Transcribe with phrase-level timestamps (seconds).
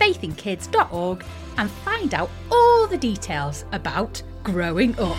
[0.00, 1.24] faithinkids.org
[1.58, 5.16] and find out all the details about growing up.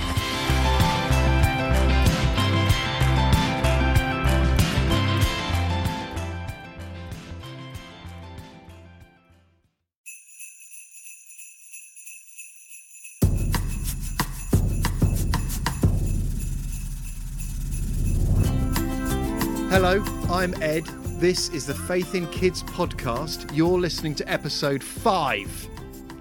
[19.69, 21.00] Hello, I'm Ed.
[21.21, 23.55] This is the Faith in Kids podcast.
[23.55, 25.67] You're listening to episode five.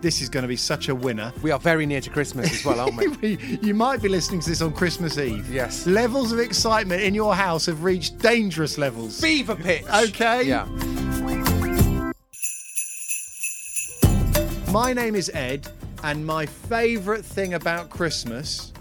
[0.03, 1.33] This is going to be such a winner.
[1.41, 3.39] We are very near to Christmas as well, aren't we?
[3.63, 5.51] you might be listening to this on Christmas Eve.
[5.51, 5.87] Yes.
[5.87, 9.19] Levels of excitement in your house have reached dangerous levels.
[9.19, 9.85] Fever pitch.
[9.89, 10.43] Okay.
[10.43, 10.67] Yeah.
[14.71, 15.67] My name is Ed,
[16.05, 18.75] and my favourite thing about Christmas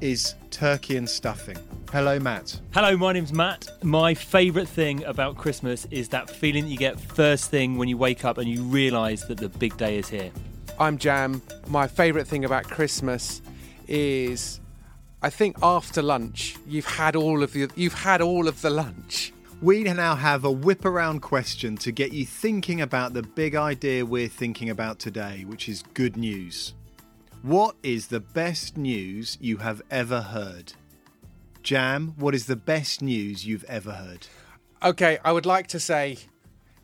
[0.00, 1.58] is turkey and stuffing.
[1.90, 2.60] Hello, Matt.
[2.74, 3.66] Hello, my name's Matt.
[3.82, 7.96] My favourite thing about Christmas is that feeling that you get first thing when you
[7.96, 10.30] wake up and you realise that the big day is here.
[10.78, 11.40] I'm Jam.
[11.66, 13.40] My favourite thing about Christmas
[13.86, 14.60] is,
[15.22, 19.32] I think after lunch, you've had all of the you've had all of the lunch.
[19.62, 24.04] We now have a whip around question to get you thinking about the big idea
[24.04, 26.74] we're thinking about today, which is good news.
[27.40, 30.74] What is the best news you have ever heard?
[31.62, 34.26] Jam, what is the best news you've ever heard?
[34.82, 36.18] Okay, I would like to say,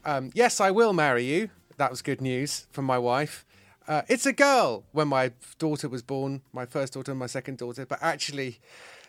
[0.04, 1.50] um, yes, I will marry you.
[1.76, 3.44] That was good news from my wife.
[3.86, 7.58] Uh, it's a girl when my daughter was born, my first daughter and my second
[7.58, 8.58] daughter, but actually,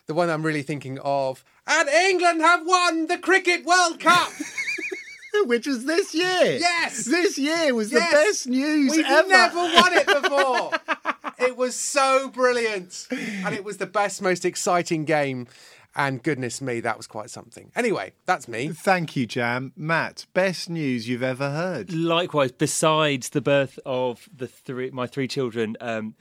[0.08, 4.30] the one I'm really thinking of, and England have won the Cricket World Cup!
[5.46, 6.58] Which was this year.
[6.59, 7.06] Yes!
[7.06, 8.09] This year was Yes!
[8.09, 8.98] the best news ever.
[8.98, 9.30] We've ever.
[9.30, 10.72] never won it before.
[11.38, 13.07] It was so brilliant.
[13.12, 15.47] And it was the best, most exciting game.
[15.97, 17.72] And goodness me, that was quite something.
[17.73, 18.68] Anyway, that's me.
[18.69, 19.72] Thank you, Jam.
[19.78, 21.94] Matt, best news you've ever heard.
[21.94, 26.16] Likewise, besides the birth of the three, my three children, um,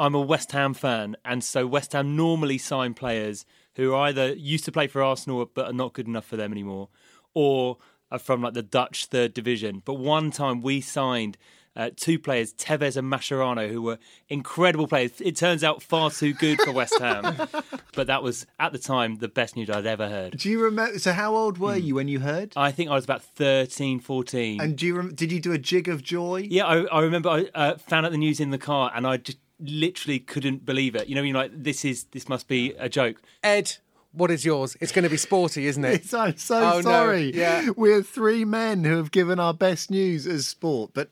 [0.00, 4.34] I'm a West Ham fan, and so West Ham normally sign players who are either
[4.34, 6.88] used to play for Arsenal but are not good enough for them anymore,
[7.34, 7.78] or
[8.10, 9.82] are from like the Dutch third division.
[9.84, 11.36] But one time we signed
[11.76, 13.98] uh, two players, Tevez and Mascherano, who were
[14.28, 15.12] incredible players.
[15.20, 17.36] It turns out far too good for West Ham,
[17.94, 20.36] but that was at the time the best news I'd ever heard.
[20.38, 20.98] Do you remember?
[20.98, 22.52] So, how old were you when you heard?
[22.56, 24.60] I think I was about 13, 14.
[24.60, 26.46] And do you rem- did you do a jig of joy?
[26.48, 29.16] Yeah, I, I remember I uh, found out the news in the car, and I
[29.16, 31.08] just literally couldn't believe it.
[31.08, 33.20] You know, you're like, this is this must be a joke.
[33.42, 33.76] Ed,
[34.12, 34.76] what is yours?
[34.80, 35.94] It's going to be sporty, isn't it?
[35.94, 36.82] It's, I'm so Oh, no.
[36.82, 37.32] sorry.
[37.34, 37.70] Yeah.
[37.76, 40.90] We're three men who have given our best news as sport.
[40.94, 41.10] But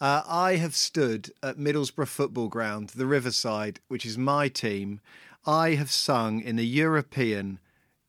[0.00, 5.00] uh, I have stood at Middlesbrough Football Ground, the Riverside, which is my team.
[5.46, 7.60] I have sung in the European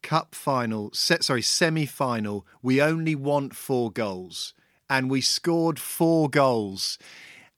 [0.04, 2.46] Cup final, se- sorry, semi final.
[2.62, 4.54] We only want four goals.
[4.90, 6.98] And we scored four goals.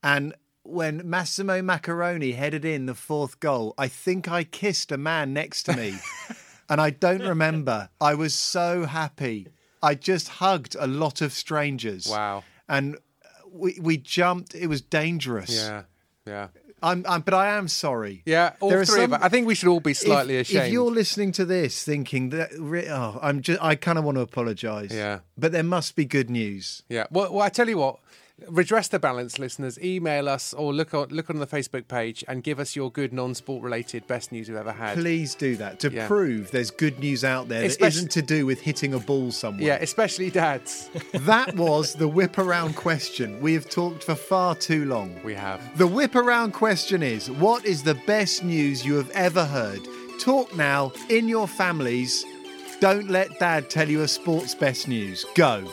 [0.01, 5.33] And when Massimo Maccarone headed in the fourth goal, I think I kissed a man
[5.33, 5.95] next to me.
[6.69, 7.89] and I don't remember.
[7.99, 9.47] I was so happy.
[9.81, 12.07] I just hugged a lot of strangers.
[12.07, 12.43] Wow.
[12.67, 12.97] And
[13.51, 14.55] we we jumped.
[14.55, 15.49] It was dangerous.
[15.49, 15.83] Yeah,
[16.25, 16.47] yeah.
[16.81, 18.23] I'm, I'm but I am sorry.
[18.25, 19.19] Yeah, all There three of us.
[19.21, 20.67] I think we should all be slightly if, ashamed.
[20.67, 22.51] If you're listening to this thinking that,
[22.89, 24.93] oh, I'm just, I kind of want to apologise.
[24.93, 25.19] Yeah.
[25.37, 26.83] But there must be good news.
[26.87, 27.07] Yeah.
[27.11, 27.99] Well, well, I tell you what.
[28.47, 29.77] Redress the balance, listeners.
[29.79, 33.11] Email us or look on look on the Facebook page and give us your good
[33.11, 34.97] non-sport related best news you've ever had.
[34.97, 36.07] Please do that to Yeah.
[36.07, 39.31] prove there's good news out there that Especially- not to do with hitting a ball
[39.31, 39.65] somewhere.
[39.67, 40.89] Yeah, especially dads.
[41.29, 43.39] That was the whip around question.
[43.41, 45.15] We have talked for far too long.
[45.23, 45.59] we have.
[45.77, 49.81] The whip around question is what is the best news you have ever heard?
[50.19, 52.25] Talk now in your families.
[52.79, 55.25] Don't let dad tell you a sports best news.
[55.35, 55.69] Go.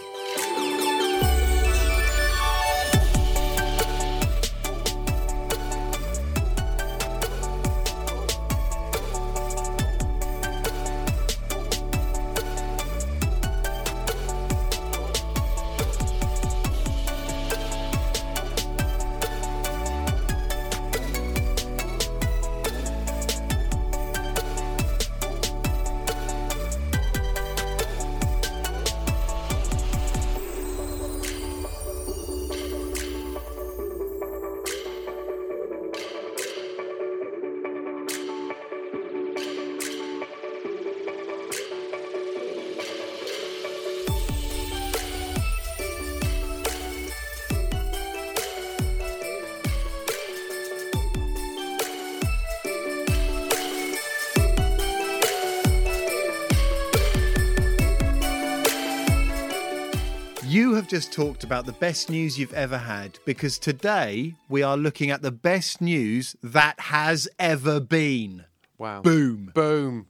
[60.86, 65.10] Have just talked about the best news you've ever had because today we are looking
[65.10, 68.44] at the best news that has ever been.
[68.78, 69.02] Wow.
[69.02, 69.50] Boom.
[69.52, 70.06] Boom.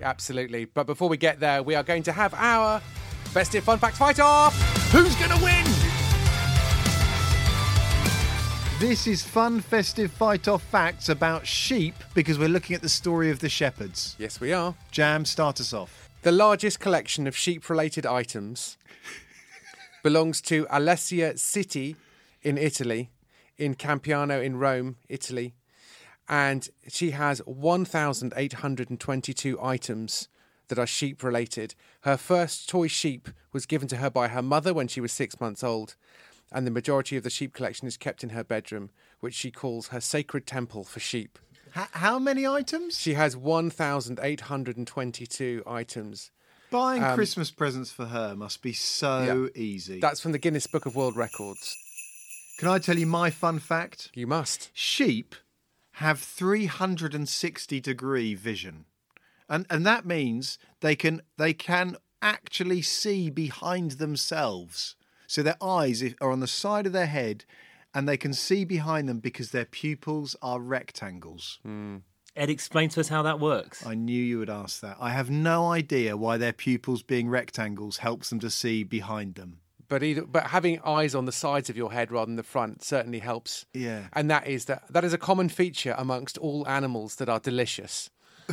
[0.00, 0.64] Absolutely.
[0.64, 2.80] But before we get there, we are going to have our
[3.24, 4.56] festive fun fact fight off.
[4.92, 5.64] Who's going to win?
[8.78, 13.30] This is fun, festive fight off facts about sheep because we're looking at the story
[13.30, 14.16] of the shepherds.
[14.18, 14.74] Yes, we are.
[14.90, 15.99] Jam, start us off.
[16.22, 18.76] The largest collection of sheep related items
[20.02, 21.96] belongs to Alessia City
[22.42, 23.08] in Italy,
[23.56, 25.54] in Ciampino in Rome, Italy.
[26.28, 30.28] And she has 1,822 items
[30.68, 31.74] that are sheep related.
[32.02, 35.40] Her first toy sheep was given to her by her mother when she was six
[35.40, 35.96] months old.
[36.52, 38.90] And the majority of the sheep collection is kept in her bedroom,
[39.20, 41.38] which she calls her sacred temple for sheep.
[41.76, 42.98] H- how many items?
[42.98, 46.30] She has 1,822 items.
[46.70, 50.00] Buying um, Christmas presents for her must be so easy.
[50.00, 51.76] That's from the Guinness Book of World Records.
[52.58, 54.10] Can I tell you my fun fact?
[54.14, 54.70] You must.
[54.72, 55.34] Sheep
[55.94, 58.84] have 360 degree vision.
[59.48, 64.94] And and that means they can they can actually see behind themselves.
[65.26, 67.44] So their eyes are on the side of their head
[67.94, 71.58] and they can see behind them because their pupils are rectangles.
[71.62, 71.98] Hmm.
[72.36, 73.84] Ed, explain to us how that works.
[73.84, 74.96] I knew you would ask that.
[75.00, 79.58] I have no idea why their pupils being rectangles helps them to see behind them.
[79.88, 82.84] But either, but having eyes on the sides of your head rather than the front
[82.84, 83.66] certainly helps.
[83.74, 84.04] Yeah.
[84.12, 88.08] And that is that that is a common feature amongst all animals that are delicious.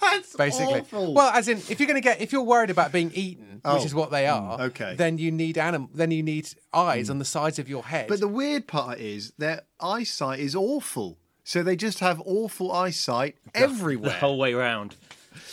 [0.12, 1.14] That's Basically, awful.
[1.14, 3.74] well, as in, if you're going to get, if you're worried about being eaten, Oh.
[3.76, 4.94] which is what they are, okay.
[4.96, 8.08] then you need anim- then you need eyes on the sides of your head.
[8.08, 11.18] But the weird part is their eyesight is awful.
[11.44, 14.12] So they just have awful eyesight everywhere.
[14.12, 14.96] The whole way round.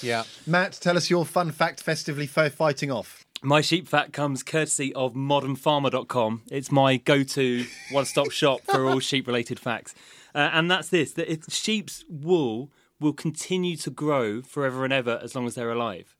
[0.01, 3.25] yeah, Matt, tell us your fun fact festively fighting off.
[3.41, 6.43] My sheep fact comes courtesy of modernfarmer.com.
[6.49, 9.93] It's my go to one stop shop for all sheep related facts.
[10.33, 15.19] Uh, and that's this that it, sheep's wool will continue to grow forever and ever
[15.23, 16.15] as long as they're alive.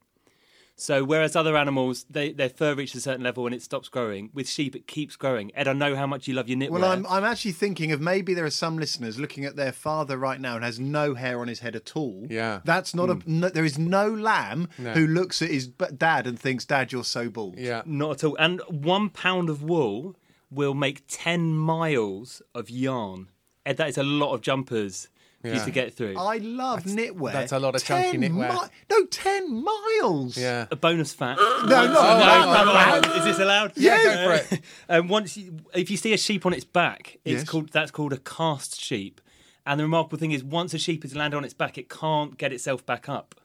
[0.79, 4.29] So, whereas other animals, they, their fur reaches a certain level and it stops growing,
[4.35, 5.51] with sheep, it keeps growing.
[5.55, 6.69] Ed, I know how much you love your knitwear.
[6.69, 10.19] Well, I'm, I'm actually thinking of maybe there are some listeners looking at their father
[10.19, 12.27] right now and has no hair on his head at all.
[12.29, 12.59] Yeah.
[12.63, 13.13] That's not a.
[13.15, 13.39] Hmm.
[13.39, 14.91] No, there is no lamb No.
[14.93, 17.57] who looks at his dad and thinks, Dad, you're so bald.
[17.57, 17.81] yeah.
[17.87, 18.35] Not at all.
[18.37, 20.15] And one pound of wool
[20.51, 23.29] will make 10 miles of yarn.
[23.65, 25.07] Ed, that is a lot of jumpers
[25.49, 25.65] for you Yeah.
[25.65, 26.17] to get through.
[26.17, 27.33] I love knitwear.
[27.33, 28.69] that's a lot of chunky 10 knitwear.
[28.89, 30.37] no, 10 miles.
[30.37, 30.67] Yeah.
[30.71, 31.39] a bonus fact.
[31.39, 31.89] No, no, Oh, no,
[32.25, 33.11] hang on, no, hang no.
[33.11, 33.17] on.
[33.19, 33.73] Is this allowed?
[33.75, 34.61] Yeah, go for it.
[34.89, 37.49] Um, once, you, if you see a sheep on its back, it's Yes.
[37.49, 39.19] called that's called a cast sheep.
[39.65, 42.37] And the remarkable thing is, once a sheep has landed on its back, it can't
[42.37, 43.35] get itself back up.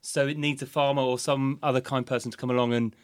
[0.00, 2.96] So it needs a farmer or some other kind person to come along and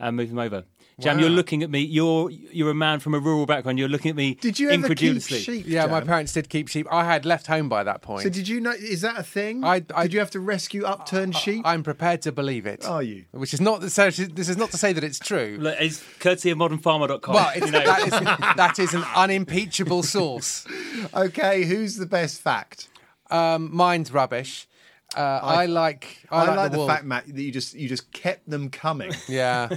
[0.00, 0.64] uh, move them over.
[0.98, 1.20] Jam, Wow.
[1.24, 1.80] you're looking at me.
[1.80, 3.78] You're you're a man from a rural background.
[3.78, 5.40] You're looking at me Did you ever keep incredulously.
[5.40, 5.64] sheep?
[5.68, 6.86] Yeah, my parents did keep sheep.
[6.90, 8.22] I had left home by that point.
[8.22, 8.70] So did you know?
[8.70, 9.62] Is that a thing?
[9.62, 11.60] I- I- did you have to rescue upturned sheep?
[11.66, 12.86] I'm prepared to believe it.
[12.86, 13.26] Are you?
[13.32, 14.08] Which is not so.
[14.08, 15.58] This is not to say that it's true.
[15.60, 17.34] Look, It's courtesy of modernfarmer.com.
[17.34, 17.84] Well, it's, You know.
[17.84, 20.64] that, is, that is an unimpeachable source.
[21.14, 22.88] Okay, who's the best fact?
[23.30, 24.66] Um, mine's rubbish.
[25.16, 26.18] Uh, I, like.
[26.30, 28.70] I, I, like, like the, the, fact, Matt, that you just you just kept them
[28.70, 29.12] coming.
[29.28, 29.68] Yeah,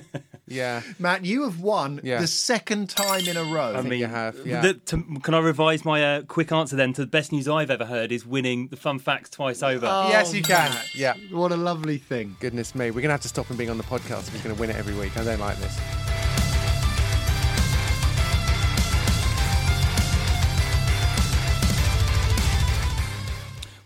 [0.47, 0.81] yeah.
[0.99, 2.19] Matt, you have won Yeah.
[2.21, 3.73] the second time in a row.
[3.75, 4.37] I think you have.
[4.45, 4.61] Yeah.
[4.61, 7.71] The- to- can I revise my uh, quick answer then to the best news I've
[7.71, 9.85] ever heard is winning the fun facts twice over.
[10.09, 10.71] yes, you can.
[10.71, 10.95] Matt.
[10.95, 11.13] Yeah.
[11.31, 12.35] What a lovely thing.
[12.39, 14.55] Goodness me, we're gonna have to stop him being on the podcast if he's gonna
[14.55, 15.15] win it every week.
[15.17, 15.98] I don't like this.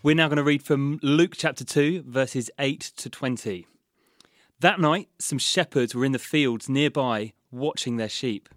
[0.04, 3.66] We're now going to read from Luke chapter 2, verses 8 to 20.
[4.60, 8.50] That night, some shepherds were in the fields nearby watching their sheep.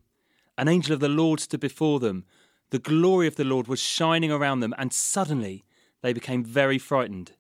[0.59, 2.25] An angel of the Lord stood before them.
[2.71, 5.65] The glory of the Lord was shining around them, and suddenly
[6.03, 7.31] they became very frightened.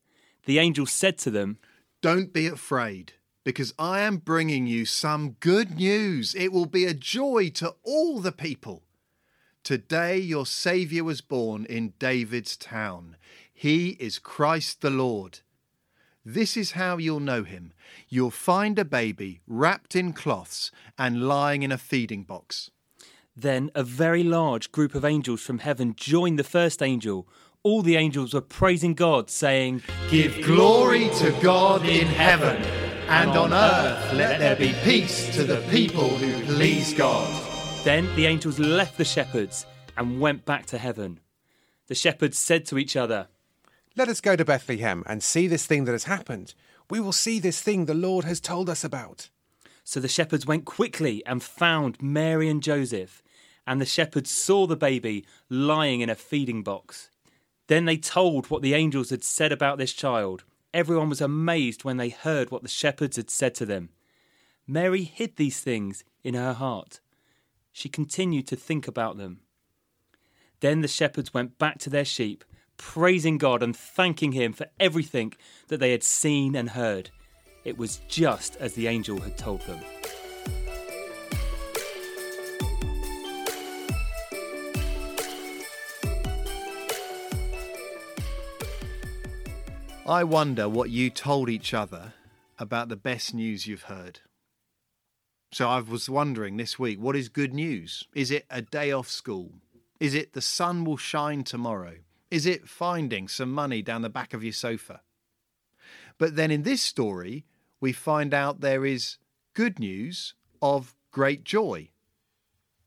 [0.44, 1.58] The angel said to them,
[2.00, 6.32] Don't be afraid, because I am bringing you some good news.
[6.36, 8.84] It will be a joy to all the people.
[9.64, 13.16] Today your Saviour was born in David's town.
[13.58, 15.40] He is Christ the Lord.
[16.22, 17.72] This is how you'll know him.
[18.06, 22.70] You'll find a baby wrapped in cloths and lying in a feeding box.
[23.34, 27.26] Then a very large group of angels from heaven joined the first angel.
[27.62, 32.62] All the angels were praising God, saying, Give glory to God in heaven,
[33.08, 37.26] and on earth let there be peace to the people who please God.
[37.84, 39.64] Then the angels left the shepherds
[39.96, 41.20] and went back to heaven.
[41.86, 43.28] The shepherds said to each other,
[43.98, 46.52] Let us go to Bethlehem and see this thing that has happened.
[46.90, 49.30] We will see this thing the Lord has told us about.
[49.84, 53.22] So the shepherds went quickly and found Mary and Joseph,
[53.66, 57.08] and the shepherds saw the baby lying in a feeding box.
[57.68, 60.44] Then they told what the angels had said about this child.
[60.74, 63.88] Everyone was amazed when they heard what the shepherds had said to them.
[64.66, 67.00] Mary hid these things in her heart.
[67.72, 69.40] She continued to think about them.
[70.60, 72.44] Then the shepherds went back to their sheep,
[72.76, 75.32] praising God and thanking Him for everything
[75.68, 77.10] that they had seen and heard.
[77.64, 79.80] It was just as the angel had told them.
[90.08, 92.12] I wonder what you told each other
[92.60, 94.20] about the best news you've heard.
[95.50, 98.04] So I was wondering this week, what is good news?
[98.14, 99.54] Is it a day off school?
[99.98, 101.94] Is it the sun will shine tomorrow?
[102.30, 105.02] Is it finding some money down the back of your sofa?
[106.18, 107.44] But then in this story,
[107.80, 109.18] we find out there is
[109.54, 111.90] good news of great joy.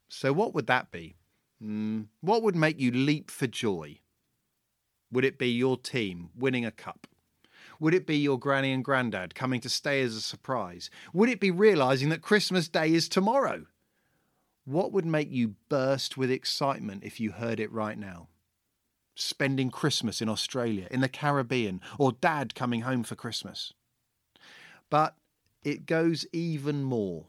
[0.10, 1.16] So what would that be?
[1.64, 4.00] Mm, what would make you leap for joy?
[5.12, 7.08] Would it be your team winning a cup?
[7.80, 10.90] Would it be your granny and granddad coming to stay as a surprise?
[11.14, 13.66] Would it be realizing that Christmas Day is tomorrow?
[14.66, 18.28] What would make you burst with excitement if you heard it right now?
[19.20, 23.74] Spending Christmas in Australia, in the Caribbean, or dad coming home for Christmas.
[24.90, 25.16] But
[25.64, 27.26] it goes even more.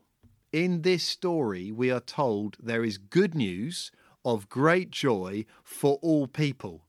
[0.52, 3.90] In this story, we are told there is good news
[4.24, 6.82] of great joy for all people.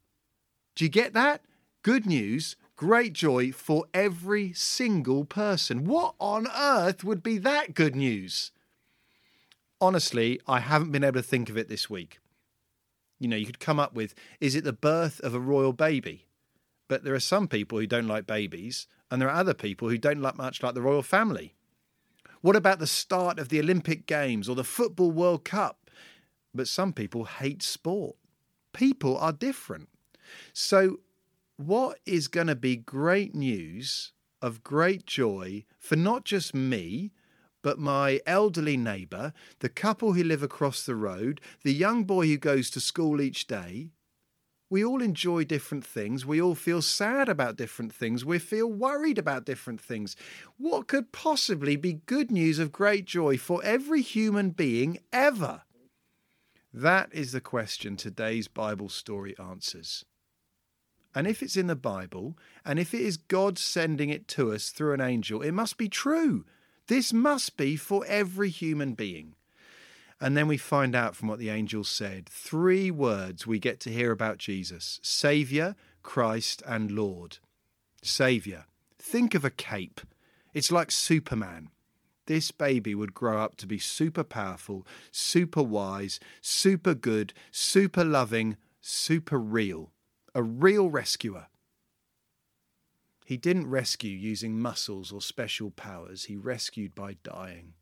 [0.75, 1.41] Do you get that?
[1.83, 5.85] Good news, great joy for every single person.
[5.85, 8.51] What on earth would be that good news?
[9.79, 12.19] Honestly, I haven't been able to think of it this week.
[13.21, 16.25] You know, you could come up with is it the birth of a royal baby?
[16.87, 19.99] But there are some people who don't like babies, and there are other people who
[19.99, 21.53] don't like much like the royal family.
[22.41, 25.91] What about the start of the Olympic Games or the Football World Cup?
[26.51, 28.15] But some people hate sport.
[28.73, 29.89] People are different.
[30.51, 31.01] So,
[31.57, 37.11] what is going to be great news of great joy for not just me,
[37.61, 42.37] but my elderly neighbour, the couple who live across the road, the young boy who
[42.37, 43.89] goes to school each day?
[44.69, 46.25] We all enjoy different things.
[46.25, 48.23] We all feel sad about different things.
[48.23, 50.15] We feel worried about different things.
[50.57, 55.63] What could possibly be good news of great joy for every human being ever?
[56.73, 60.05] That is the question today's Bible story answers.
[61.13, 64.69] And if it's in the Bible, and if it is God sending it to us
[64.69, 66.45] through an angel, it must be true.
[66.91, 69.35] This must be for every human being.
[70.19, 73.89] And then we find out from what the angel said three words we get to
[73.89, 77.37] hear about Jesus Saviour, Christ, and Lord.
[78.03, 78.65] Saviour.
[78.99, 80.01] Think of a cape.
[80.53, 81.69] It's like Superman.
[82.25, 88.57] This baby would grow up to be super powerful, super wise, super good, super loving,
[88.81, 89.93] super real
[90.35, 91.47] a real rescuer.
[93.31, 97.75] He didn't rescue using muscles or special powers, he rescued by dying.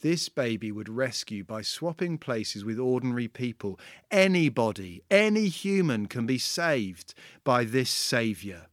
[0.00, 3.80] This baby would rescue by swapping places with ordinary people.
[4.12, 8.68] Anybody, any human can be saved by this Saviour.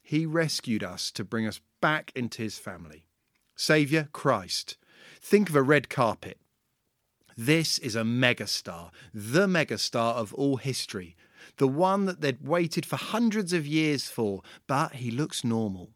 [0.00, 3.04] He rescued us to bring us back into his family.
[3.54, 4.78] Saviour Christ.
[5.20, 6.38] Think of a red carpet.
[7.36, 11.14] This is a megastar, the megastar of all history,
[11.58, 15.90] the one that they'd waited for hundreds of years for, but he looks normal.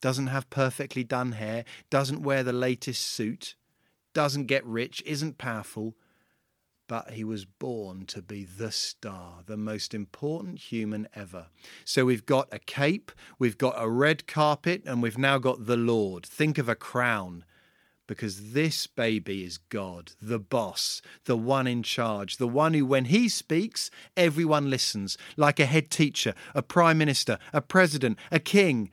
[0.00, 3.54] Doesn't have perfectly done hair, doesn't wear the latest suit,
[4.12, 5.94] doesn't get rich, isn't powerful,
[6.86, 11.46] but he was born to be the star, the most important human ever.
[11.84, 15.78] So we've got a cape, we've got a red carpet, and we've now got the
[15.78, 16.26] Lord.
[16.26, 17.44] Think of a crown
[18.06, 23.06] because this baby is God, the boss, the one in charge, the one who, when
[23.06, 28.90] he speaks, everyone listens, like a head teacher, a prime minister, a president, a king.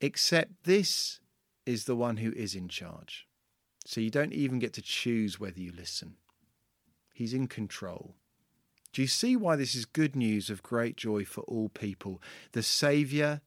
[0.00, 1.20] Except this
[1.64, 3.26] is the one who is in charge.
[3.86, 6.16] So you don't even get to choose whether you listen.
[7.14, 8.14] He's in control.
[8.92, 12.22] Do you see why this is good news of great joy for all people?
[12.52, 13.40] The Saviour,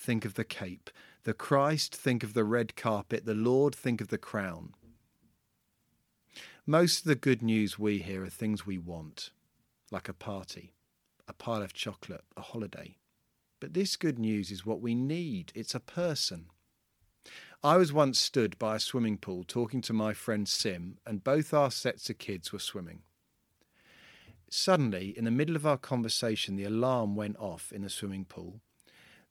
[0.00, 0.90] think of the cape.
[1.24, 3.26] The Christ, think of the red carpet.
[3.26, 4.72] The Lord, think of the crown.
[6.66, 9.30] Most of the good news we hear are things we want,
[9.90, 10.72] like a party,
[11.28, 12.96] a pile of chocolate, a holiday.
[13.60, 15.52] But this good news is what we need.
[15.54, 16.46] It's a person.
[17.62, 21.52] I was once stood by a swimming pool talking to my friend Sim, and both
[21.52, 23.02] our sets of kids were swimming.
[24.48, 28.62] Suddenly, in the middle of our conversation, the alarm went off in the swimming pool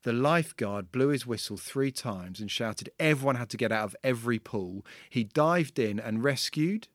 [0.04, 3.96] The lifeguard blew his whistle three times and shouted everyone had to get out of
[4.04, 4.86] every pool.
[5.10, 6.88] He dived in and rescued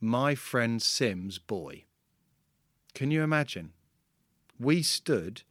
[0.00, 1.84] my friend Sim's boy.
[2.94, 3.72] Can you imagine?
[4.58, 5.42] We stood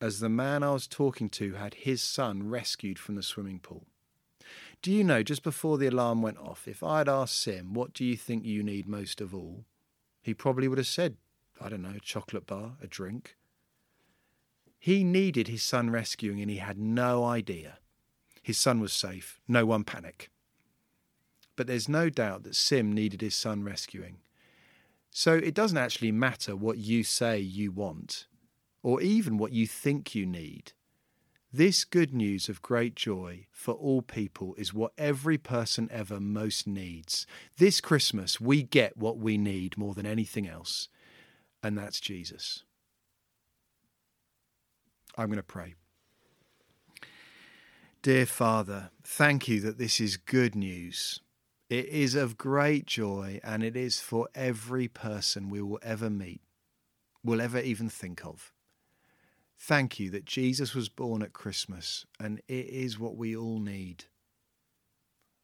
[0.00, 3.86] as the man I was talking to had his son rescued from the swimming pool.
[4.82, 8.04] Do you know, just before the alarm went off, if I'd asked Sim, what do
[8.04, 9.64] you think you need most of all?
[10.20, 11.16] He probably would have said,
[11.60, 13.36] I don't know, a chocolate bar, a drink.
[14.82, 17.78] He needed his son rescuing and he had no idea.
[18.42, 20.28] His son was safe, no one panic.
[21.54, 24.16] But there's no doubt that Sim needed his son rescuing.
[25.08, 28.26] So it doesn't actually matter what you say you want,
[28.82, 30.72] or even what you think you need.
[31.52, 36.66] This good news of great joy for all people is what every person ever most
[36.66, 37.24] needs.
[37.56, 40.88] This Christmas, we get what we need more than anything else,
[41.62, 42.64] and that's Jesus.
[45.16, 45.74] I'm going to pray.
[48.02, 51.20] Dear Father, thank you that this is good news.
[51.70, 56.42] It is of great joy, and it is for every person we will ever meet,
[57.24, 58.52] will ever even think of.
[59.56, 64.06] Thank you that Jesus was born at Christmas, and it is what we all need.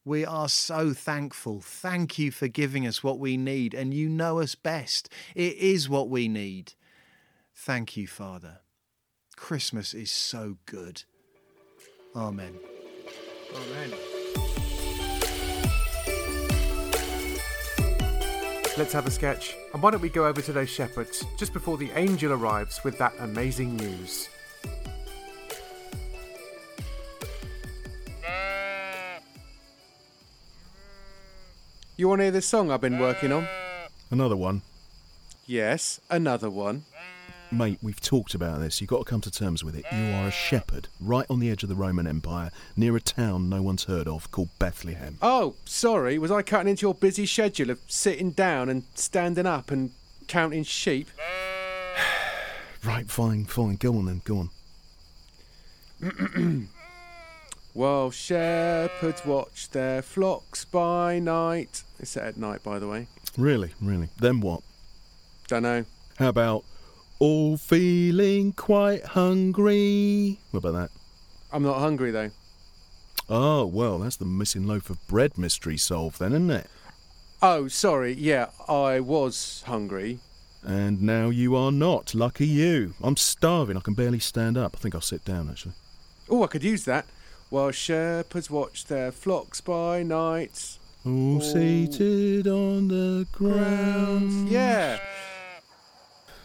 [0.04, 1.60] We are so thankful.
[1.60, 5.08] Thank you for giving us what we need, and you know us best.
[5.34, 6.72] It is what we need.
[7.54, 8.60] Thank you, Father.
[9.38, 11.02] Christmas is so good.
[12.14, 12.58] Amen.
[13.54, 13.94] Amen.
[18.76, 19.54] Let's have a sketch.
[19.72, 22.98] And why don't we go over to those shepherds just before the angel arrives with
[22.98, 24.28] that amazing news?
[31.96, 33.48] You want to hear this song I've been working on?
[34.10, 34.62] Another one.
[35.46, 36.84] Yes, another one.
[37.50, 38.80] Mate, we've talked about this.
[38.80, 39.84] You've got to come to terms with it.
[39.90, 43.48] You are a shepherd right on the edge of the Roman Empire, near a town
[43.48, 45.18] no one's heard of called Bethlehem.
[45.22, 49.70] Oh, sorry, was I cutting into your busy schedule of sitting down and standing up
[49.70, 49.92] and
[50.26, 51.08] counting sheep?
[52.84, 53.74] Right, fine, fine.
[53.74, 54.48] Go on then, go
[56.00, 56.68] on.
[57.78, 61.84] Well, shepherds watch their flocks by night.
[62.00, 63.06] It's set at night, by the way.
[63.36, 64.08] Really, really.
[64.18, 64.62] Then what?
[65.46, 65.84] Don't know.
[66.18, 66.64] How about
[67.18, 70.38] all feeling quite hungry?
[70.50, 70.90] What about that?
[71.52, 72.30] I'm not hungry though.
[73.28, 76.66] Oh, well, that's the missing loaf of bread mystery solved then, isn't it?
[77.42, 78.14] Oh, sorry.
[78.14, 80.20] Yeah, I was hungry.
[80.64, 82.14] And now you are not.
[82.14, 82.94] Lucky you.
[83.02, 83.76] I'm starving.
[83.76, 84.74] I can barely stand up.
[84.76, 85.74] I think I'll sit down, actually.
[86.30, 87.06] Oh, I could use that.
[87.50, 90.78] While shepherds watch their flocks by night.
[91.06, 91.40] All Oh.
[91.40, 94.48] seated on the ground.
[94.48, 94.98] Yeah.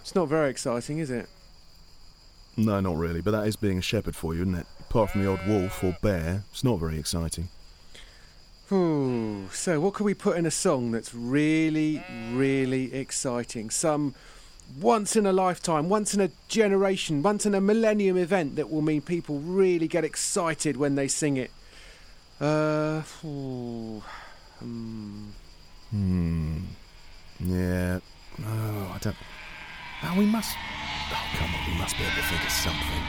[0.04, 1.30] It's not very exciting, is it?
[2.58, 4.68] No, not really, but that is being a shepherd for you, isn't it?
[4.82, 7.48] Apart from the odd wolf or bear, it's not very exciting.
[8.70, 13.70] Ooh, so what can we put in a song that's really, really exciting?
[13.70, 14.14] Some
[14.78, 18.82] once in a lifetime, once in a generation, once in a millennium event that will
[18.82, 21.52] mean people really get excited when they sing it.
[22.42, 24.04] Uh, ooh,
[24.60, 25.30] hmm.
[25.92, 26.58] Hmm.
[27.40, 28.00] Yeah.
[28.46, 29.16] Oh, I don't.
[30.06, 30.58] Oh, we must.
[31.12, 33.04] Oh, come on, we must be able to think of something.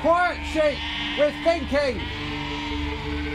[0.00, 0.78] Quiet, sheep!
[1.18, 2.00] We're thinking!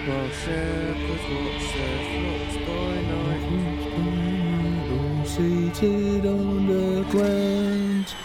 [0.08, 3.44] Well, shepherds watch their flocks by night.
[4.92, 8.16] All seated on the ground.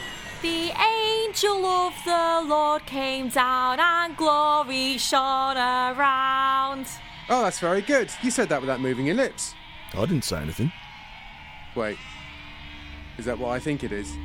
[0.41, 6.87] The angel of the Lord came down and glory shone around.
[7.29, 8.11] Oh, that's very good.
[8.23, 9.55] You said that without moving your lips.
[9.93, 10.73] I didn't say anything.
[11.77, 11.99] Wait.
[13.19, 14.17] Is that what I think it is?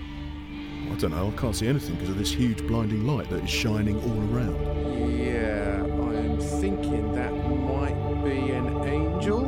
[0.98, 1.28] I don't know.
[1.28, 5.16] I can't see anything because of this huge blinding light that is shining all around.
[5.16, 9.44] Yeah, I'm thinking that might be an angel.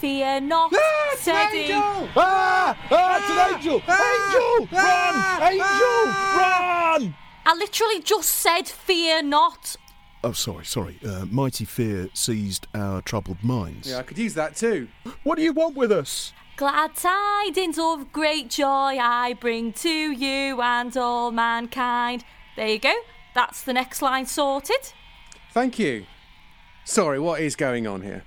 [0.00, 0.74] Fear not,
[1.18, 1.70] said he.
[1.72, 2.76] Ah!
[2.90, 3.18] Ah!
[3.20, 3.74] It's an angel!
[3.76, 4.68] Angel!
[4.76, 5.52] Run!
[5.52, 6.06] Angel!
[6.40, 7.14] Run!
[7.46, 9.76] I literally just said, Fear not.
[10.24, 10.98] Oh, sorry, sorry.
[11.06, 13.90] Uh, mighty fear seized our troubled minds.
[13.90, 14.88] Yeah, I could use that too.
[15.22, 16.32] What do you want with us?
[16.60, 22.22] Glad tidings of great joy I bring to you and all mankind.
[22.54, 22.92] There you go.
[23.34, 24.92] That's the next line sorted.
[25.54, 26.04] Thank you.
[26.84, 28.24] Sorry, what is going on here?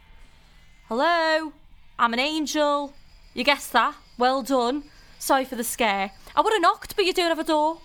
[0.87, 1.53] Hello,
[1.99, 2.95] I'm an angel.
[3.35, 3.93] You guessed that.
[4.17, 4.85] Well done.
[5.19, 6.09] Sorry for the scare.
[6.35, 7.81] I would have knocked, but you don't have a door.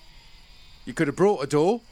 [0.86, 1.82] You could have brought a door.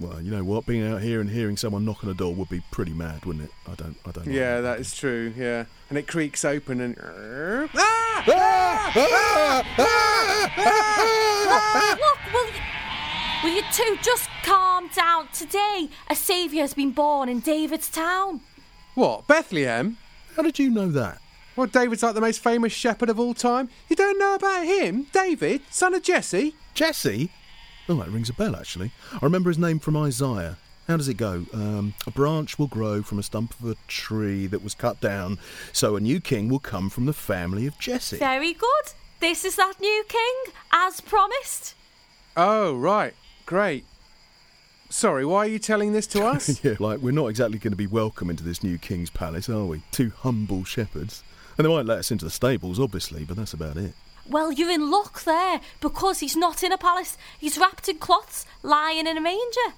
[0.00, 0.66] Well, you know what?
[0.66, 3.44] Being out here and hearing someone knock on a door would be pretty mad, wouldn't
[3.44, 3.50] it?
[3.70, 3.96] I don't.
[4.04, 4.26] I don't.
[4.26, 4.62] like Yeah, it.
[4.62, 5.32] that is true.
[5.36, 6.96] Yeah, and it creaks open and.
[7.00, 7.68] Ah!
[8.26, 9.64] Ah!
[9.78, 11.96] Ah!
[12.00, 12.52] Look, will you,
[13.44, 15.28] will you two just calm down.
[15.32, 18.40] Today, a saviour has been born in David's town.
[18.94, 19.96] What, Bethlehem?
[20.36, 21.20] How did you know that?
[21.56, 23.68] Well, David's like the most famous shepherd of all time.
[23.88, 25.06] You don't know about him?
[25.12, 26.54] David, son of Jesse?
[26.74, 27.30] Jesse?
[27.88, 28.90] Oh, that rings a bell, actually.
[29.12, 30.56] I remember his name from Isaiah.
[30.88, 31.46] How does it go?
[31.52, 35.38] Um, a branch will grow from a stump of a tree that was cut down,
[35.72, 38.18] so a new king will come from the family of Jesse.
[38.18, 38.92] Very good.
[39.20, 41.74] This is that new king, as promised.
[42.36, 43.14] Oh, right.
[43.46, 43.84] Great.
[44.90, 46.62] Sorry, why are you telling this to us?
[46.62, 49.64] yeah, like we're not exactly going to be welcome into this new king's palace, are
[49.64, 49.82] we?
[49.90, 51.22] Two humble shepherds.
[51.56, 53.94] And they might let us into the stables, obviously, but that's about it.
[54.28, 57.16] Well, you're in luck there, because he's not in a palace.
[57.38, 59.74] He's wrapped in cloths, lying in a manger.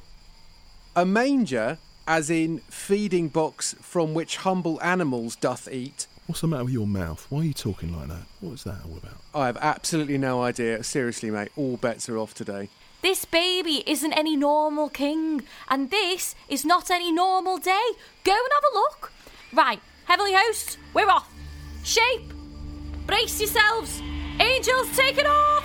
[0.95, 6.07] a manger, as in feeding box from which humble animals doth eat.
[6.27, 7.27] What's the matter with your mouth?
[7.29, 8.23] Why are you talking like that?
[8.41, 9.21] What is that all about?
[9.35, 10.83] I have absolutely no idea.
[10.83, 12.69] Seriously, mate, all bets are off today.
[13.03, 17.87] This baby isn't any normal king, and this is not any normal day.
[18.25, 19.13] Go and have a look.
[19.53, 21.31] Right, Heavenly Hosts, we're off.
[21.85, 22.33] Shape,
[23.07, 24.01] brace yourselves.
[24.41, 25.65] Angels, take it off.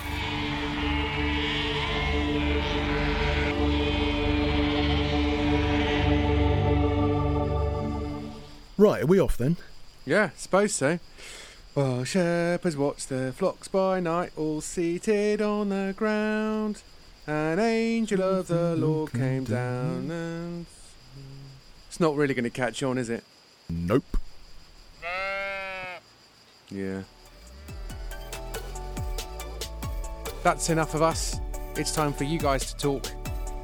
[8.78, 9.56] Right, are we off then?
[10.04, 10.98] Yeah, suppose so.
[11.74, 16.82] Well, shepherds watch the flocks by night, all seated on the ground,
[17.26, 20.66] an angel of the Lord came down and.
[21.88, 23.22] It's not really going to catch on, is it?
[23.68, 24.16] Nope.
[26.70, 27.02] Yeah.
[30.42, 31.40] That's enough of us.
[31.76, 33.06] It's time for you guys to talk.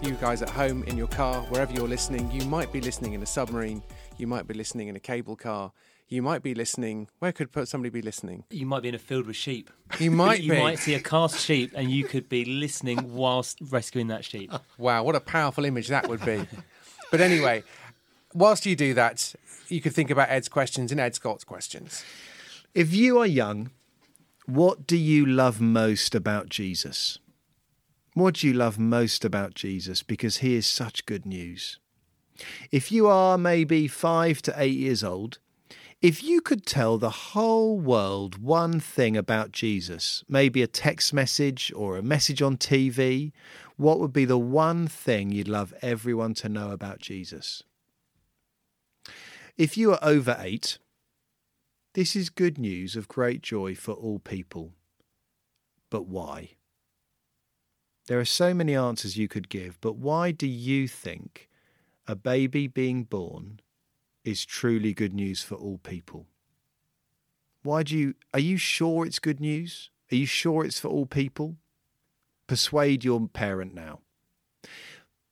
[0.00, 2.30] You guys at home, in your car, wherever you're listening.
[2.30, 3.82] You might be listening in a submarine.
[4.16, 5.72] You might be listening in a cable car.
[6.06, 7.08] You might be listening.
[7.18, 8.44] Where could somebody be listening?
[8.50, 9.70] You might be in a field with sheep.
[9.98, 10.58] You might you be.
[10.60, 14.52] might see a cast sheep, and you could be listening whilst rescuing that sheep.
[14.78, 16.46] Wow, what a powerful image that would be.
[17.10, 17.64] but anyway,
[18.32, 19.34] whilst you do that,
[19.68, 22.04] you could think about Ed's questions and Ed Scott's questions.
[22.72, 23.70] If you are young,
[24.48, 27.18] what do you love most about Jesus?
[28.14, 30.02] What do you love most about Jesus?
[30.02, 31.78] Because he is such good news.
[32.72, 35.38] If you are maybe five to eight years old,
[36.00, 41.70] if you could tell the whole world one thing about Jesus, maybe a text message
[41.76, 43.32] or a message on TV,
[43.76, 47.62] what would be the one thing you'd love everyone to know about Jesus?
[49.58, 50.78] If you are over eight,
[51.98, 54.70] this is good news of great joy for all people.
[55.90, 56.50] But why?
[58.06, 61.48] There are so many answers you could give, but why do you think
[62.06, 63.58] a baby being born
[64.22, 66.28] is truly good news for all people?
[67.64, 69.90] Why do you are you sure it's good news?
[70.12, 71.56] Are you sure it's for all people?
[72.46, 74.02] Persuade your parent now.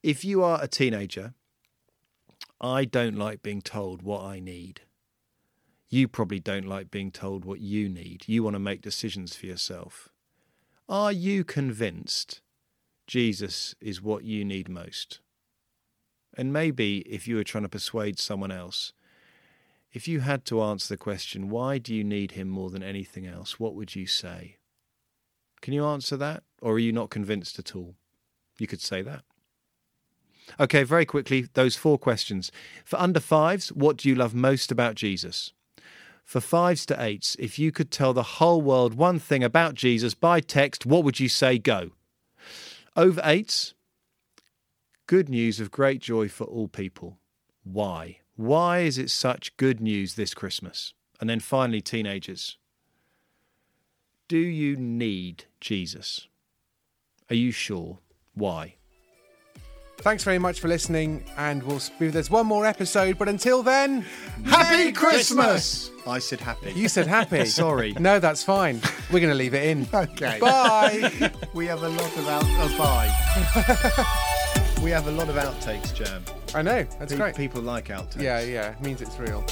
[0.02, 1.34] If you are a teenager,
[2.60, 4.80] I don't like being told what I need.
[5.88, 8.24] You probably don't like being told what you need.
[8.26, 10.08] You want to make decisions for yourself.
[10.88, 12.40] Are you convinced
[13.06, 15.20] Jesus is what you need most?
[16.36, 18.92] And maybe if you were trying to persuade someone else,
[19.92, 23.26] if you had to answer the question, why do you need him more than anything
[23.26, 24.56] else, what would you say?
[25.62, 26.42] Can you answer that?
[26.60, 27.94] Or are you not convinced at all?
[28.58, 29.22] You could say that.
[30.60, 32.52] Okay, very quickly, those four questions.
[32.84, 35.52] For under fives, what do you love most about Jesus?
[36.26, 40.12] For fives to eights, if you could tell the whole world one thing about Jesus
[40.12, 41.56] by text, what would you say?
[41.56, 41.92] Go.
[42.96, 43.74] Over eights,
[45.06, 47.18] good news of great joy for all people.
[47.62, 48.18] Why?
[48.34, 50.94] Why is it such good news this Christmas?
[51.20, 52.58] And then finally, teenagers.
[54.26, 56.26] Do you need Jesus?
[57.30, 58.00] Are you sure?
[58.34, 58.74] Why?
[59.98, 62.12] Thanks very much for listening, and we'll speak.
[62.12, 64.02] There's one more episode, but until then,
[64.44, 65.90] Happy Christmas!
[66.06, 66.72] I said happy.
[66.72, 67.44] you said happy.
[67.46, 67.92] Sorry.
[67.98, 68.80] No, that's fine.
[69.10, 69.88] We're going to leave it in.
[69.94, 70.38] Okay.
[70.40, 71.32] Bye.
[71.54, 72.44] We have a lot of out.
[72.46, 74.74] Oh, bye.
[74.84, 76.22] we have a lot of outtakes, Jam.
[76.54, 76.84] I know.
[76.98, 77.34] That's Pe- great.
[77.34, 78.22] People like outtakes.
[78.22, 78.72] Yeah, yeah.
[78.72, 79.44] It means it's real.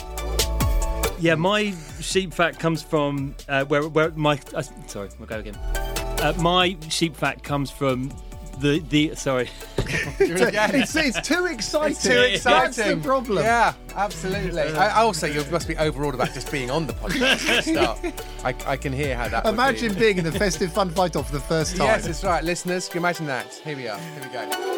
[1.18, 5.56] Yeah, my sheep fact comes from uh, where where my uh, sorry, I'll go again.
[5.56, 8.12] Uh, my sheep fact comes from
[8.60, 9.48] the the sorry.
[10.18, 11.92] it's, it's too exciting.
[11.92, 12.62] It's too exciting.
[12.62, 13.44] That's the problem.
[13.44, 14.62] Yeah, absolutely.
[14.62, 17.98] I, also, you must be overawed about just being on the podcast start.
[18.44, 19.44] I, I can hear how that.
[19.44, 19.54] would be.
[19.54, 21.86] Imagine being in the festive fun fight off for the first time.
[21.86, 22.88] Yes, it's right, listeners.
[22.88, 23.52] Can you imagine that?
[23.64, 23.98] Here we are.
[23.98, 24.74] Here we go.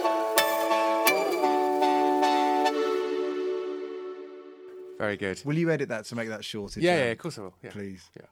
[4.98, 5.42] Very good.
[5.44, 6.80] Will you edit that to make that shorter?
[6.80, 7.54] Yeah, yeah, of course I will.
[7.62, 7.70] Yeah.
[7.70, 8.10] Please.
[8.18, 8.26] Yeah.